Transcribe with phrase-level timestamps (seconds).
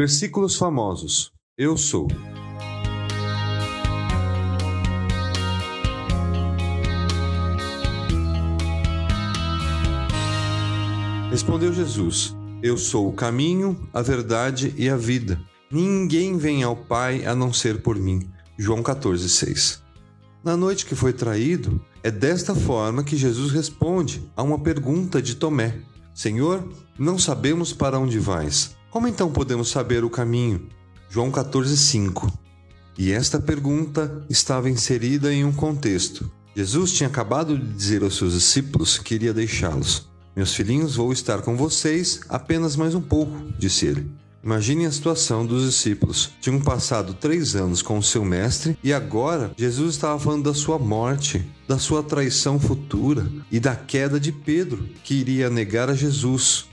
[0.00, 1.30] Versículos famosos.
[1.58, 2.08] Eu sou.
[11.30, 15.38] Respondeu Jesus: Eu sou o caminho, a verdade e a vida.
[15.70, 18.26] Ninguém vem ao Pai a não ser por mim.
[18.58, 19.82] João 14,6.
[20.42, 25.34] Na noite que foi traído, é desta forma que Jesus responde a uma pergunta de
[25.34, 25.82] Tomé:
[26.14, 26.66] Senhor,
[26.98, 28.79] não sabemos para onde vais.
[28.90, 30.68] Como então podemos saber o caminho?
[31.08, 32.28] João 14,5.
[32.98, 36.28] E esta pergunta estava inserida em um contexto.
[36.56, 40.10] Jesus tinha acabado de dizer aos seus discípulos que iria deixá-los.
[40.34, 44.10] Meus filhinhos, vou estar com vocês apenas mais um pouco, disse ele.
[44.42, 46.32] Imagine a situação dos discípulos.
[46.40, 50.80] Tinham passado três anos com o seu mestre e agora Jesus estava falando da sua
[50.80, 56.69] morte, da sua traição futura e da queda de Pedro, que iria negar a Jesus.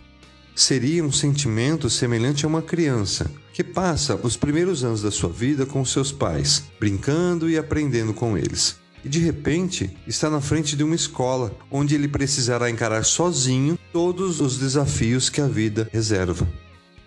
[0.58, 5.68] Seria um sentimento semelhante a uma criança que passa os primeiros anos da sua vida
[5.68, 10.84] com seus pais, brincando e aprendendo com eles e de repente está na frente de
[10.84, 16.46] uma escola onde ele precisará encarar sozinho todos os desafios que a vida reserva.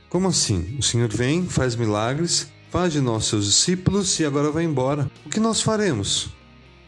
[0.08, 0.76] Como assim?
[0.78, 5.10] O Senhor vem, faz milagres, faz de nós seus discípulos e agora vai embora.
[5.26, 6.30] O que nós faremos?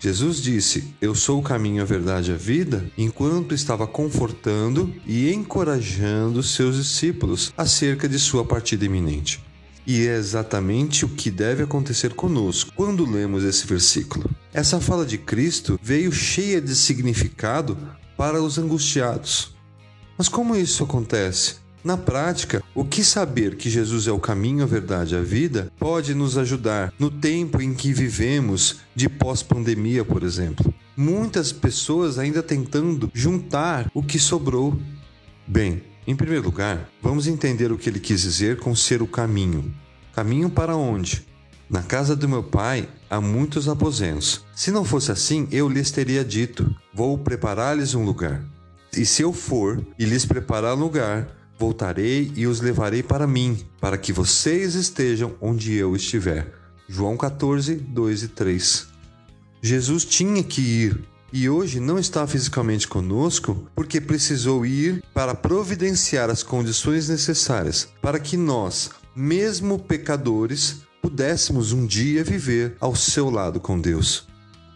[0.03, 5.33] Jesus disse: Eu sou o caminho, a verdade e a vida, enquanto estava confortando e
[5.33, 9.41] encorajando seus discípulos acerca de sua partida iminente.
[9.86, 14.28] E é exatamente o que deve acontecer conosco quando lemos esse versículo.
[14.53, 17.78] Essa fala de Cristo veio cheia de significado
[18.16, 19.55] para os angustiados.
[20.19, 21.62] Mas como isso acontece?
[21.84, 25.72] Na prática, o que saber que Jesus é o caminho, a verdade e a vida
[25.80, 30.72] pode nos ajudar no tempo em que vivemos de pós-pandemia, por exemplo.
[30.97, 34.78] Muitas pessoas ainda tentando juntar o que sobrou.
[35.44, 39.75] Bem, em primeiro lugar, vamos entender o que ele quis dizer com ser o caminho.
[40.14, 41.27] Caminho para onde?
[41.69, 44.44] Na casa do meu pai há muitos aposentos.
[44.55, 48.44] Se não fosse assim, eu lhes teria dito: Vou preparar-lhes um lugar.
[48.97, 53.97] E se eu for e lhes preparar lugar, voltarei e os levarei para mim, para
[53.97, 56.53] que vocês estejam onde eu estiver.
[56.89, 58.89] João 14, 2 e 3.
[59.62, 61.01] Jesus tinha que ir
[61.33, 68.19] e hoje não está fisicamente conosco porque precisou ir para providenciar as condições necessárias para
[68.19, 74.31] que nós, mesmo pecadores, pudéssemos um dia viver ao seu lado com Deus.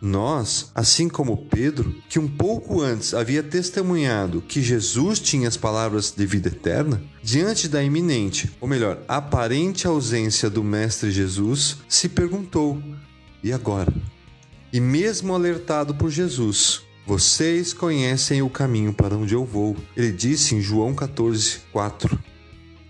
[0.07, 6.13] Nós, assim como Pedro, que um pouco antes havia testemunhado que Jesus tinha as palavras
[6.17, 12.81] de vida eterna, diante da iminente, ou melhor, aparente ausência do Mestre Jesus, se perguntou:
[13.43, 13.93] e agora?
[14.73, 19.77] E mesmo alertado por Jesus, vocês conhecem o caminho para onde eu vou.
[19.97, 22.17] Ele disse em João 14, 4.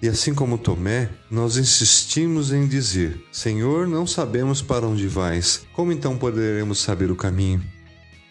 [0.02, 5.66] E assim como Tomé, nós insistimos em dizer: Senhor, não sabemos para onde vais.
[5.72, 7.62] Como então poderemos saber o caminho?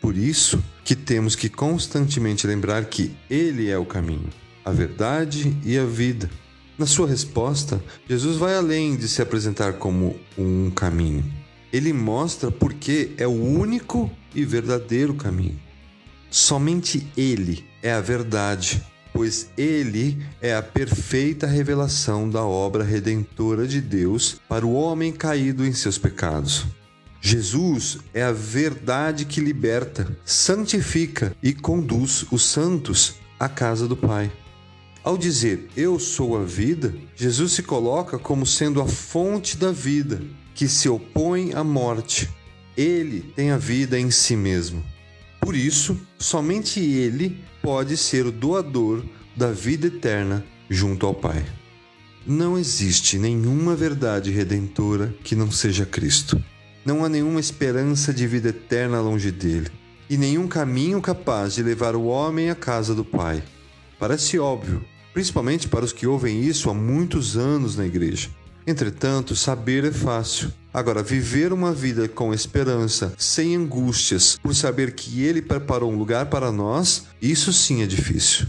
[0.02, 4.30] Por isso que temos que constantemente lembrar que Ele é o caminho,
[4.64, 6.30] a verdade e a vida.
[6.78, 11.24] Na sua resposta, Jesus vai além de se apresentar como um caminho
[11.76, 15.60] ele mostra porque é o único e verdadeiro caminho.
[16.32, 18.82] Somente Ele é a verdade,
[19.16, 25.66] pois Ele é a perfeita revelação da obra redentora de Deus para o homem caído
[25.66, 26.66] em seus pecados.
[27.22, 34.30] Jesus é a verdade que liberta, santifica e conduz os santos à casa do Pai.
[35.02, 40.22] Ao dizer eu sou a vida, Jesus se coloca como sendo a fonte da vida,
[40.54, 42.30] que se opõe à morte.
[42.76, 44.84] Ele tem a vida em si mesmo.
[45.46, 51.46] Por isso, somente ele pode ser o doador da vida eterna junto ao Pai.
[52.26, 56.44] Não existe nenhuma verdade redentora que não seja Cristo.
[56.84, 59.70] Não há nenhuma esperança de vida eterna longe dele,
[60.10, 63.44] e nenhum caminho capaz de levar o homem à casa do Pai.
[64.00, 64.84] Parece óbvio,
[65.14, 68.32] principalmente para os que ouvem isso há muitos anos na igreja.
[68.68, 70.52] Entretanto, saber é fácil.
[70.74, 76.26] Agora, viver uma vida com esperança, sem angústias, por saber que Ele preparou um lugar
[76.26, 78.48] para nós, isso sim é difícil.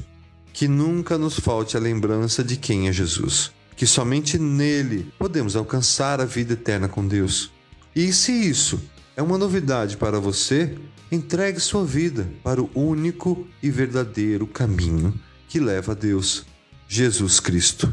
[0.52, 3.52] Que nunca nos falte a lembrança de quem é Jesus.
[3.76, 7.52] Que somente nele podemos alcançar a vida eterna com Deus.
[7.94, 8.80] E se isso
[9.14, 10.76] é uma novidade para você,
[11.12, 15.14] entregue sua vida para o único e verdadeiro caminho
[15.48, 16.44] que leva a Deus,
[16.88, 17.92] Jesus Cristo.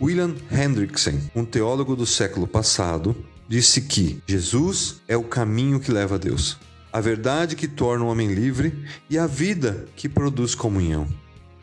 [0.00, 3.14] William Hendrickson, um teólogo do século passado,
[3.46, 6.56] disse que Jesus é o caminho que leva a Deus,
[6.90, 11.06] a verdade que torna o homem livre e a vida que produz comunhão.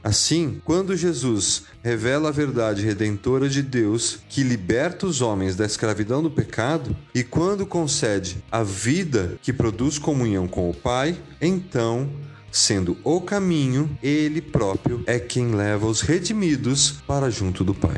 [0.04, 6.22] Assim, quando Jesus revela a verdade redentora de Deus que liberta os homens da escravidão
[6.22, 12.07] do pecado, e quando concede a vida que produz comunhão com o Pai, então
[12.51, 17.98] sendo o caminho, ele próprio é quem leva os redimidos para junto do Pai.